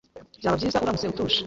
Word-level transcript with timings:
Byaba 0.39 0.57
byiza 0.59 0.81
uramutse 0.83 1.07
tuje. 1.17 1.39